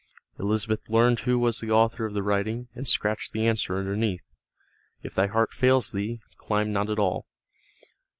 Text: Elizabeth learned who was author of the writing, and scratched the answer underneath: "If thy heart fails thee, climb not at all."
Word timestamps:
Elizabeth 0.39 0.89
learned 0.89 1.19
who 1.19 1.37
was 1.37 1.61
author 1.61 2.05
of 2.07 2.15
the 2.15 2.23
writing, 2.23 2.67
and 2.73 2.87
scratched 2.87 3.33
the 3.33 3.45
answer 3.45 3.77
underneath: 3.77 4.23
"If 5.03 5.13
thy 5.13 5.27
heart 5.27 5.53
fails 5.53 5.91
thee, 5.91 6.21
climb 6.39 6.73
not 6.73 6.89
at 6.89 6.97
all." 6.97 7.27